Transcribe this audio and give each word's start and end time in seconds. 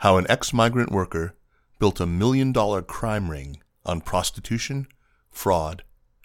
how 0.00 0.16
an 0.16 0.24
ex-migrant 0.30 0.90
worker 0.90 1.34
built 1.78 2.00
a 2.00 2.06
million-dollar 2.06 2.80
crime 2.80 3.30
ring 3.30 3.62
on 3.84 4.00
prostitution, 4.00 4.86
fraud, 5.30 5.82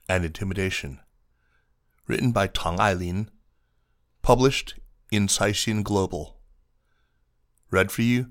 and 0.08 0.24
intimidation. 0.24 0.98
Written 2.08 2.32
by 2.32 2.48
Tang 2.48 2.78
Ailin, 2.78 3.28
published 4.22 4.76
in 5.12 5.28
Caixin 5.28 5.84
Global. 5.84 6.38
Read 7.70 7.92
for 7.92 8.02
you 8.02 8.28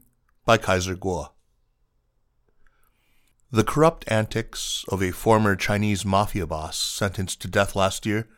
by 0.47 0.57
Kaiser 0.57 0.97
Kuo. 0.97 1.33
The 3.51 3.65
corrupt 3.65 4.11
antics 4.11 4.83
of 4.89 5.03
a 5.03 5.11
former 5.11 5.56
Chinese 5.56 6.06
mafia 6.06 6.47
boss 6.47 6.79
sentenced 6.79 7.42
to 7.42 7.48
death 7.48 7.77
last 7.77 8.06
year 8.06 8.29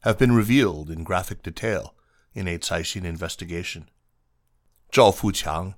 have 0.00 0.18
been 0.18 0.32
revealed 0.32 0.90
in 0.90 1.04
graphic 1.04 1.44
detail 1.44 1.94
in 2.34 2.48
a 2.48 2.58
Caixin 2.58 3.04
investigation. 3.04 3.88
Zhao 4.92 5.14
Fuqiang 5.14 5.74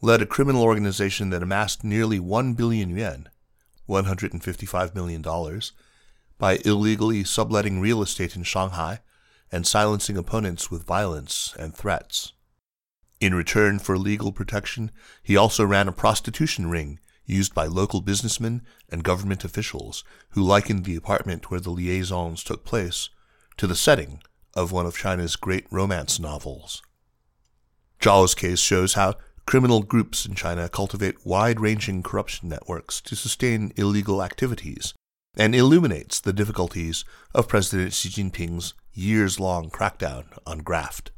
led 0.00 0.22
a 0.22 0.26
criminal 0.26 0.62
organization 0.62 1.30
that 1.30 1.42
amassed 1.42 1.82
nearly 1.82 2.20
1 2.20 2.54
billion 2.54 2.90
yuan, 2.90 3.28
$155 3.88 4.94
million, 4.94 5.22
by 6.38 6.58
illegally 6.64 7.24
subletting 7.24 7.80
real 7.80 8.02
estate 8.02 8.36
in 8.36 8.42
Shanghai 8.42 9.00
and 9.50 9.66
silencing 9.66 10.16
opponents 10.16 10.70
with 10.70 10.86
violence 10.86 11.54
and 11.58 11.74
threats. 11.74 12.32
In 13.20 13.34
return 13.34 13.80
for 13.80 13.98
legal 13.98 14.30
protection, 14.30 14.92
he 15.22 15.36
also 15.36 15.64
ran 15.64 15.88
a 15.88 15.92
prostitution 15.92 16.70
ring 16.70 17.00
used 17.26 17.54
by 17.54 17.66
local 17.66 18.00
businessmen 18.00 18.62
and 18.90 19.02
government 19.02 19.44
officials 19.44 20.04
who 20.30 20.42
likened 20.42 20.84
the 20.84 20.96
apartment 20.96 21.50
where 21.50 21.60
the 21.60 21.70
liaisons 21.70 22.44
took 22.44 22.64
place 22.64 23.10
to 23.56 23.66
the 23.66 23.74
setting 23.74 24.22
of 24.54 24.72
one 24.72 24.86
of 24.86 24.96
China's 24.96 25.36
great 25.36 25.66
romance 25.70 26.18
novels. 26.20 26.82
Zhao's 28.00 28.34
case 28.34 28.60
shows 28.60 28.94
how 28.94 29.14
criminal 29.48 29.82
groups 29.82 30.26
in 30.26 30.34
China 30.34 30.68
cultivate 30.68 31.24
wide 31.24 31.58
ranging 31.58 32.02
corruption 32.02 32.50
networks 32.50 33.00
to 33.00 33.16
sustain 33.16 33.72
illegal 33.76 34.22
activities 34.22 34.92
and 35.38 35.54
illuminates 35.54 36.20
the 36.20 36.34
difficulties 36.34 37.02
of 37.34 37.48
President 37.48 37.94
Xi 37.94 38.10
Jinping's 38.10 38.74
years 38.92 39.40
long 39.40 39.70
crackdown 39.70 40.26
on 40.46 40.58
graft. 40.58 41.12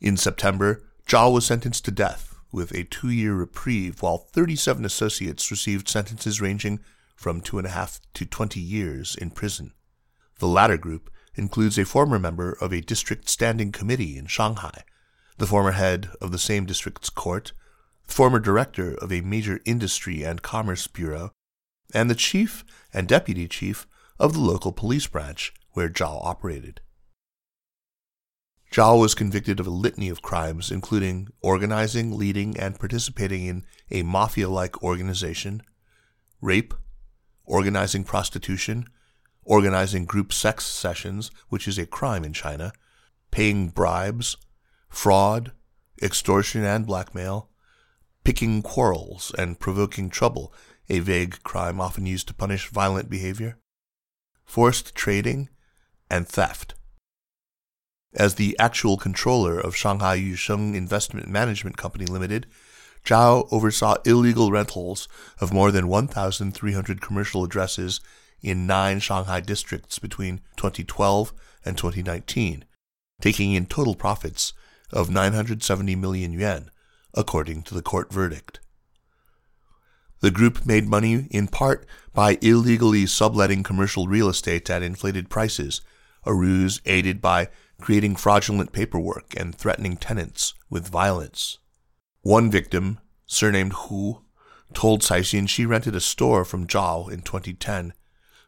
In 0.00 0.16
September, 0.16 0.82
Zhao 1.06 1.34
was 1.34 1.44
sentenced 1.44 1.84
to 1.84 1.90
death 1.90 2.34
with 2.50 2.72
a 2.72 2.84
two 2.84 3.10
year 3.10 3.34
reprieve, 3.34 4.00
while 4.00 4.16
37 4.16 4.86
associates 4.86 5.50
received 5.50 5.86
sentences 5.86 6.40
ranging 6.40 6.80
from 7.14 7.42
two 7.42 7.58
and 7.58 7.66
a 7.66 7.70
half 7.70 8.00
to 8.14 8.24
20 8.24 8.58
years 8.58 9.14
in 9.14 9.32
prison. 9.32 9.74
The 10.38 10.48
latter 10.48 10.78
group 10.78 11.10
includes 11.34 11.76
a 11.76 11.84
former 11.84 12.18
member 12.18 12.52
of 12.52 12.72
a 12.72 12.80
district 12.80 13.28
standing 13.28 13.70
committee 13.70 14.16
in 14.16 14.28
Shanghai, 14.28 14.82
the 15.40 15.46
former 15.46 15.72
head 15.72 16.10
of 16.20 16.32
the 16.32 16.38
same 16.38 16.66
district's 16.66 17.08
court, 17.08 17.52
former 18.02 18.38
director 18.38 18.94
of 18.96 19.10
a 19.10 19.22
major 19.22 19.58
industry 19.64 20.22
and 20.22 20.42
commerce 20.42 20.86
bureau, 20.86 21.32
and 21.94 22.10
the 22.10 22.14
chief 22.14 22.62
and 22.92 23.08
deputy 23.08 23.48
chief 23.48 23.86
of 24.18 24.34
the 24.34 24.38
local 24.38 24.70
police 24.70 25.06
branch 25.06 25.54
where 25.70 25.88
Zhao 25.88 26.20
operated. 26.22 26.82
Zhao 28.70 29.00
was 29.00 29.14
convicted 29.14 29.58
of 29.58 29.66
a 29.66 29.70
litany 29.70 30.10
of 30.10 30.20
crimes, 30.20 30.70
including 30.70 31.28
organizing, 31.40 32.18
leading, 32.18 32.54
and 32.58 32.78
participating 32.78 33.46
in 33.46 33.64
a 33.90 34.02
mafia 34.02 34.48
like 34.48 34.82
organization, 34.82 35.62
rape, 36.42 36.74
organizing 37.46 38.04
prostitution, 38.04 38.84
organizing 39.44 40.04
group 40.04 40.34
sex 40.34 40.66
sessions, 40.66 41.30
which 41.48 41.66
is 41.66 41.78
a 41.78 41.86
crime 41.86 42.24
in 42.24 42.34
China, 42.34 42.72
paying 43.30 43.70
bribes, 43.70 44.36
fraud, 44.90 45.52
extortion 46.02 46.64
and 46.64 46.86
blackmail, 46.86 47.48
picking 48.24 48.60
quarrels 48.60 49.32
and 49.38 49.58
provoking 49.58 50.10
trouble, 50.10 50.52
a 50.88 50.98
vague 50.98 51.42
crime 51.42 51.80
often 51.80 52.04
used 52.04 52.28
to 52.28 52.34
punish 52.34 52.68
violent 52.68 53.08
behavior, 53.08 53.58
forced 54.44 54.94
trading, 54.94 55.48
and 56.10 56.28
theft. 56.28 56.74
As 58.12 58.34
the 58.34 58.58
actual 58.58 58.96
controller 58.96 59.58
of 59.58 59.76
Shanghai 59.76 60.18
Yusheng 60.18 60.74
Investment 60.74 61.28
Management 61.28 61.76
Company 61.76 62.06
Limited, 62.06 62.46
Zhao 63.04 63.48
oversaw 63.52 63.96
illegal 64.04 64.50
rentals 64.50 65.08
of 65.40 65.52
more 65.52 65.70
than 65.70 65.88
1,300 65.88 67.00
commercial 67.00 67.44
addresses 67.44 68.00
in 68.42 68.66
nine 68.66 68.98
Shanghai 68.98 69.40
districts 69.40 69.98
between 69.98 70.40
2012 70.56 71.32
and 71.64 71.78
2019, 71.78 72.64
taking 73.20 73.52
in 73.52 73.66
total 73.66 73.94
profits 73.94 74.52
of 74.92 75.10
970 75.10 75.94
million 75.96 76.32
yuan, 76.32 76.70
according 77.14 77.62
to 77.64 77.74
the 77.74 77.82
court 77.82 78.12
verdict. 78.12 78.60
The 80.20 80.30
group 80.30 80.66
made 80.66 80.86
money 80.86 81.28
in 81.30 81.48
part 81.48 81.86
by 82.12 82.38
illegally 82.42 83.06
subletting 83.06 83.62
commercial 83.62 84.06
real 84.06 84.28
estate 84.28 84.68
at 84.68 84.82
inflated 84.82 85.30
prices, 85.30 85.80
a 86.24 86.34
ruse 86.34 86.80
aided 86.84 87.22
by 87.22 87.48
creating 87.80 88.16
fraudulent 88.16 88.72
paperwork 88.72 89.34
and 89.36 89.54
threatening 89.54 89.96
tenants 89.96 90.54
with 90.68 90.88
violence. 90.88 91.58
One 92.22 92.50
victim, 92.50 92.98
surnamed 93.26 93.72
Hu, 93.72 94.22
told 94.74 95.00
Caixin 95.00 95.48
she 95.48 95.64
rented 95.64 95.96
a 95.96 96.00
store 96.00 96.44
from 96.44 96.66
Zhao 96.66 97.10
in 97.10 97.22
2010, 97.22 97.94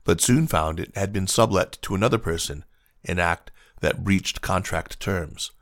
but 0.04 0.20
soon 0.20 0.46
found 0.46 0.78
it 0.78 0.94
had 0.94 1.12
been 1.12 1.26
sublet 1.26 1.78
to 1.82 1.94
another 1.94 2.18
person, 2.18 2.64
an 3.04 3.18
act 3.18 3.50
that 3.80 4.04
breached 4.04 4.42
contract 4.42 5.00
terms. 5.00 5.52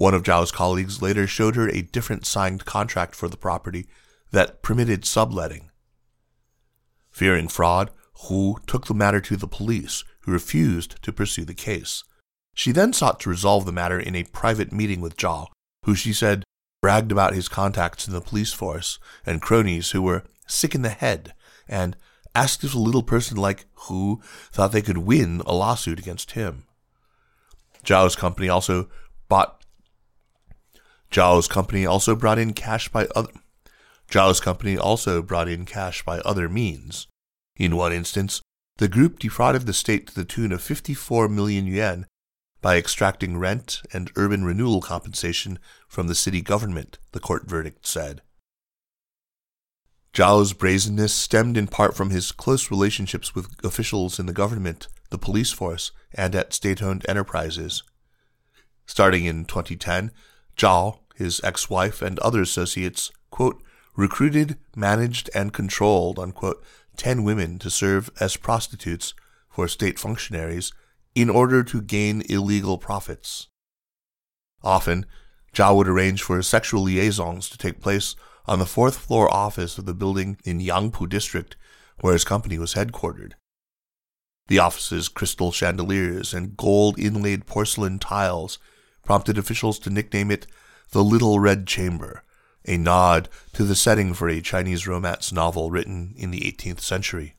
One 0.00 0.14
of 0.14 0.22
Zhao's 0.22 0.50
colleagues 0.50 1.02
later 1.02 1.26
showed 1.26 1.56
her 1.56 1.68
a 1.68 1.82
different 1.82 2.24
signed 2.24 2.64
contract 2.64 3.14
for 3.14 3.28
the 3.28 3.36
property 3.36 3.86
that 4.30 4.62
permitted 4.62 5.04
subletting. 5.04 5.68
Fearing 7.10 7.48
fraud, 7.48 7.90
Hu 8.22 8.56
took 8.66 8.86
the 8.86 8.94
matter 8.94 9.20
to 9.20 9.36
the 9.36 9.46
police, 9.46 10.02
who 10.20 10.32
refused 10.32 11.02
to 11.02 11.12
pursue 11.12 11.44
the 11.44 11.52
case. 11.52 12.02
She 12.54 12.72
then 12.72 12.94
sought 12.94 13.20
to 13.20 13.28
resolve 13.28 13.66
the 13.66 13.72
matter 13.72 14.00
in 14.00 14.14
a 14.14 14.24
private 14.24 14.72
meeting 14.72 15.02
with 15.02 15.18
Zhao, 15.18 15.48
who 15.84 15.94
she 15.94 16.14
said 16.14 16.44
bragged 16.80 17.12
about 17.12 17.34
his 17.34 17.50
contacts 17.50 18.06
in 18.08 18.14
the 18.14 18.22
police 18.22 18.54
force 18.54 18.98
and 19.26 19.42
cronies 19.42 19.90
who 19.90 20.00
were 20.00 20.24
sick 20.46 20.74
in 20.74 20.80
the 20.80 20.88
head 20.88 21.34
and 21.68 21.94
asked 22.34 22.64
if 22.64 22.72
a 22.74 22.78
little 22.78 23.02
person 23.02 23.36
like 23.36 23.66
Hu 23.74 24.22
thought 24.50 24.72
they 24.72 24.80
could 24.80 24.96
win 24.96 25.42
a 25.44 25.52
lawsuit 25.52 25.98
against 25.98 26.30
him. 26.30 26.64
Zhao's 27.84 28.16
company 28.16 28.48
also 28.48 28.88
Zhao's 31.10 31.48
company 31.48 31.84
also 31.84 32.14
brought 32.14 32.38
in 32.38 32.52
cash 32.52 32.88
by 32.88 33.06
other 33.16 33.30
Zhao's 34.10 34.40
company 34.40 34.76
also 34.76 35.22
brought 35.22 35.48
in 35.48 35.64
cash 35.64 36.04
by 36.04 36.18
other 36.20 36.48
means. 36.48 37.06
In 37.56 37.76
one 37.76 37.92
instance, 37.92 38.42
the 38.78 38.88
group 38.88 39.18
defrauded 39.18 39.66
the 39.66 39.72
state 39.72 40.06
to 40.08 40.14
the 40.14 40.24
tune 40.24 40.52
of 40.52 40.62
54 40.62 41.28
million 41.28 41.66
yuan 41.66 42.06
by 42.60 42.76
extracting 42.76 43.38
rent 43.38 43.82
and 43.92 44.10
urban 44.16 44.44
renewal 44.44 44.80
compensation 44.80 45.58
from 45.88 46.06
the 46.06 46.14
city 46.14 46.40
government, 46.40 46.98
the 47.12 47.20
court 47.20 47.46
verdict 47.46 47.86
said. 47.86 48.22
Zhao's 50.12 50.52
brazenness 50.52 51.14
stemmed 51.14 51.56
in 51.56 51.68
part 51.68 51.94
from 51.94 52.10
his 52.10 52.32
close 52.32 52.70
relationships 52.70 53.34
with 53.34 53.54
officials 53.64 54.18
in 54.18 54.26
the 54.26 54.32
government, 54.32 54.88
the 55.10 55.18
police 55.18 55.52
force, 55.52 55.92
and 56.12 56.34
at 56.34 56.52
state 56.52 56.82
owned 56.82 57.06
enterprises. 57.08 57.82
Starting 58.86 59.24
in 59.24 59.44
2010, 59.44 60.10
Zhao, 60.56 60.99
his 61.20 61.40
ex 61.44 61.70
wife, 61.70 62.02
and 62.02 62.18
other 62.18 62.42
associates, 62.42 63.12
quote, 63.30 63.62
recruited, 63.94 64.58
managed, 64.74 65.30
and 65.34 65.52
controlled, 65.52 66.18
unquote, 66.18 66.64
10 66.96 67.22
women 67.22 67.58
to 67.60 67.70
serve 67.70 68.10
as 68.18 68.36
prostitutes 68.36 69.14
for 69.48 69.68
state 69.68 69.98
functionaries 69.98 70.72
in 71.14 71.30
order 71.30 71.62
to 71.62 71.80
gain 71.80 72.22
illegal 72.28 72.78
profits. 72.78 73.48
Often, 74.62 75.06
Zhao 75.54 75.76
would 75.76 75.88
arrange 75.88 76.22
for 76.22 76.40
sexual 76.42 76.82
liaisons 76.82 77.48
to 77.48 77.58
take 77.58 77.80
place 77.80 78.16
on 78.46 78.58
the 78.58 78.66
fourth 78.66 78.96
floor 78.96 79.32
office 79.32 79.78
of 79.78 79.86
the 79.86 79.94
building 79.94 80.36
in 80.44 80.60
Yangpu 80.60 81.08
district 81.08 81.56
where 82.00 82.12
his 82.12 82.24
company 82.24 82.58
was 82.58 82.74
headquartered. 82.74 83.32
The 84.48 84.58
office's 84.58 85.08
crystal 85.08 85.52
chandeliers 85.52 86.34
and 86.34 86.56
gold 86.56 86.98
inlaid 86.98 87.46
porcelain 87.46 87.98
tiles 87.98 88.58
prompted 89.04 89.38
officials 89.38 89.78
to 89.80 89.90
nickname 89.90 90.30
it 90.30 90.46
the 90.90 91.04
Little 91.04 91.38
Red 91.38 91.66
Chamber, 91.66 92.22
a 92.66 92.76
nod 92.76 93.28
to 93.52 93.64
the 93.64 93.74
setting 93.74 94.12
for 94.14 94.28
a 94.28 94.40
Chinese 94.40 94.86
romance 94.86 95.32
novel 95.32 95.70
written 95.70 96.14
in 96.16 96.30
the 96.30 96.40
18th 96.40 96.80
century. 96.80 97.34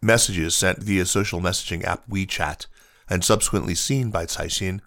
Messages 0.00 0.54
sent 0.54 0.78
via 0.78 1.04
social 1.04 1.40
messaging 1.40 1.84
app 1.84 2.08
WeChat 2.08 2.66
and 3.10 3.24
subsequently 3.24 3.74
seen 3.74 4.10
by 4.10 4.26
Caixin 4.26 4.80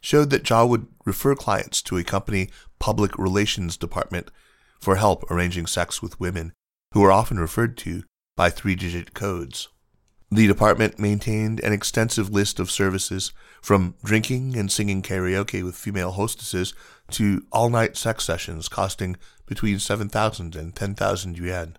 showed 0.00 0.30
that 0.30 0.44
Zhao 0.44 0.68
would 0.68 0.86
refer 1.04 1.34
clients 1.34 1.82
to 1.82 1.96
a 1.96 2.04
company 2.04 2.50
public 2.78 3.18
relations 3.18 3.76
department 3.76 4.30
for 4.78 4.96
help 4.96 5.28
arranging 5.30 5.66
sex 5.66 6.02
with 6.02 6.20
women, 6.20 6.52
who 6.92 7.02
are 7.02 7.10
often 7.10 7.38
referred 7.38 7.76
to 7.78 8.04
by 8.36 8.50
three 8.50 8.74
digit 8.74 9.14
codes. 9.14 9.68
The 10.30 10.46
department 10.46 10.98
maintained 10.98 11.60
an 11.60 11.72
extensive 11.72 12.30
list 12.30 12.58
of 12.58 12.70
services, 12.70 13.32
from 13.62 13.94
drinking 14.04 14.56
and 14.56 14.70
singing 14.70 15.00
karaoke 15.00 15.64
with 15.64 15.74
female 15.74 16.12
hostesses 16.12 16.74
to 17.12 17.46
all 17.50 17.70
night 17.70 17.96
sex 17.96 18.24
sessions 18.24 18.68
costing 18.68 19.16
between 19.46 19.78
7,000 19.78 20.54
and 20.54 20.74
10,000 20.74 21.38
yuan. 21.38 21.76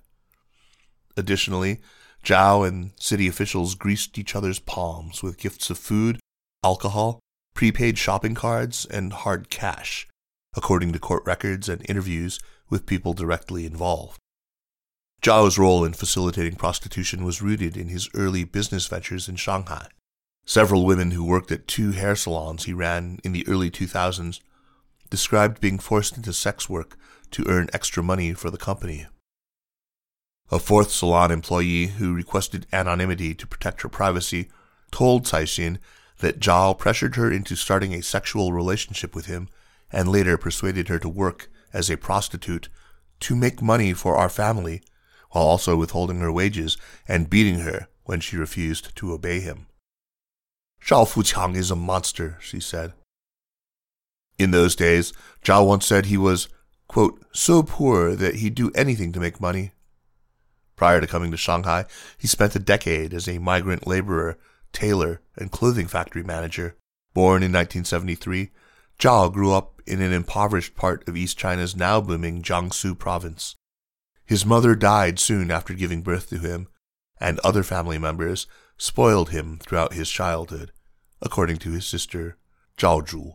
Additionally, 1.15 1.81
Zhao 2.23 2.67
and 2.67 2.91
city 2.99 3.27
officials 3.27 3.75
greased 3.75 4.17
each 4.17 4.35
other's 4.35 4.59
palms 4.59 5.21
with 5.21 5.37
gifts 5.37 5.69
of 5.69 5.77
food, 5.77 6.19
alcohol, 6.63 7.19
prepaid 7.53 7.97
shopping 7.99 8.33
cards, 8.33 8.85
and 8.85 9.13
hard 9.13 9.49
cash, 9.51 10.07
according 10.55 10.91
to 10.93 10.99
court 10.99 11.23
records 11.25 11.69
and 11.69 11.87
interviews 11.87 12.39
with 12.69 12.87
people 12.87 13.13
directly 13.13 13.65
involved. 13.65 14.19
Zhao's 15.25 15.57
role 15.57 15.83
in 15.83 15.93
facilitating 15.93 16.53
prostitution 16.53 17.23
was 17.23 17.41
rooted 17.41 17.75
in 17.75 17.87
his 17.87 18.07
early 18.13 18.43
business 18.43 18.85
ventures 18.85 19.27
in 19.27 19.37
Shanghai. 19.37 19.87
Several 20.45 20.85
women 20.85 21.09
who 21.09 21.25
worked 21.25 21.51
at 21.51 21.67
two 21.67 21.93
hair 21.93 22.15
salons 22.15 22.65
he 22.65 22.73
ran 22.73 23.17
in 23.23 23.31
the 23.31 23.43
early 23.47 23.71
2000s 23.71 24.39
described 25.09 25.59
being 25.59 25.79
forced 25.79 26.15
into 26.15 26.31
sex 26.31 26.69
work 26.69 26.95
to 27.31 27.43
earn 27.47 27.71
extra 27.73 28.03
money 28.03 28.33
for 28.33 28.51
the 28.51 28.59
company. 28.59 29.07
A 30.51 30.59
fourth 30.59 30.91
salon 30.91 31.31
employee 31.31 31.87
who 31.87 32.13
requested 32.13 32.67
anonymity 32.71 33.33
to 33.33 33.47
protect 33.47 33.81
her 33.81 33.89
privacy 33.89 34.49
told 34.91 35.25
Caixin 35.25 35.79
that 36.19 36.39
Zhao 36.39 36.77
pressured 36.77 37.15
her 37.15 37.31
into 37.31 37.55
starting 37.55 37.95
a 37.95 38.03
sexual 38.03 38.53
relationship 38.53 39.15
with 39.15 39.25
him 39.25 39.49
and 39.91 40.07
later 40.07 40.37
persuaded 40.37 40.87
her 40.87 40.99
to 40.99 41.09
work 41.09 41.49
as 41.73 41.89
a 41.89 41.97
prostitute 41.97 42.69
to 43.21 43.35
make 43.35 43.59
money 43.59 43.91
for 43.91 44.15
our 44.15 44.29
family, 44.29 44.83
while 45.35 45.43
also 45.43 45.75
withholding 45.75 46.21
her 46.21 46.31
wages 46.31 46.77
and 47.09 47.29
beating 47.29 47.59
her 47.59 47.89
when 48.05 48.21
she 48.21 48.37
refused 48.37 48.95
to 48.95 49.11
obey 49.11 49.41
him. 49.41 49.67
Zhao 50.81 51.05
Fuqiang 51.05 51.57
is 51.57 51.69
a 51.69 51.75
monster, 51.75 52.37
she 52.39 52.61
said. 52.61 52.93
In 54.39 54.51
those 54.51 54.77
days, 54.77 55.11
Zhao 55.43 55.67
once 55.67 55.85
said 55.85 56.05
he 56.05 56.15
was, 56.15 56.47
quote, 56.87 57.21
so 57.33 57.63
poor 57.63 58.15
that 58.15 58.35
he'd 58.35 58.55
do 58.55 58.71
anything 58.75 59.11
to 59.11 59.19
make 59.19 59.41
money. 59.41 59.71
Prior 60.77 61.01
to 61.01 61.07
coming 61.07 61.31
to 61.31 61.37
Shanghai, 61.37 61.83
he 62.17 62.27
spent 62.27 62.55
a 62.55 62.59
decade 62.59 63.13
as 63.13 63.27
a 63.27 63.37
migrant 63.37 63.85
laborer, 63.85 64.37
tailor, 64.71 65.19
and 65.35 65.51
clothing 65.51 65.87
factory 65.87 66.23
manager. 66.23 66.77
Born 67.13 67.43
in 67.43 67.51
1973, 67.51 68.51
Zhao 68.99 69.33
grew 69.33 69.51
up 69.51 69.81
in 69.85 70.01
an 70.01 70.13
impoverished 70.13 70.75
part 70.75 71.05
of 71.09 71.17
East 71.17 71.37
China's 71.37 71.75
now 71.75 71.99
booming 71.99 72.41
Jiangsu 72.41 72.97
province. 72.97 73.57
His 74.25 74.45
mother 74.45 74.75
died 74.75 75.19
soon 75.19 75.51
after 75.51 75.73
giving 75.73 76.01
birth 76.01 76.29
to 76.29 76.39
him, 76.39 76.67
and 77.19 77.39
other 77.39 77.63
family 77.63 77.97
members 77.97 78.47
spoiled 78.77 79.29
him 79.29 79.59
throughout 79.59 79.93
his 79.93 80.09
childhood, 80.09 80.71
according 81.21 81.57
to 81.57 81.71
his 81.71 81.85
sister, 81.85 82.37
Zhao 82.77 83.05
Zhu. 83.05 83.33